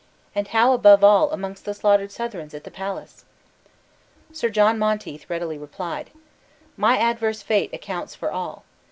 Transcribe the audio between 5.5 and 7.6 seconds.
replied: "My adverse